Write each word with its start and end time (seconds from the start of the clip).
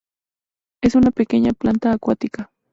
Es 0.81 0.95
una 0.95 1.11
pequeña 1.11 1.53
planta 1.53 1.91
acuática. 1.93 2.51